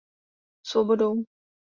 Svobodou. 0.69 1.11